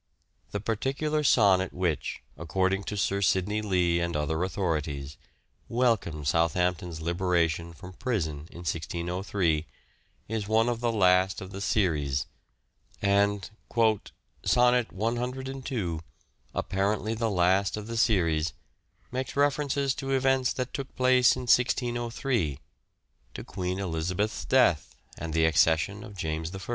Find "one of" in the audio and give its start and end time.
10.47-10.79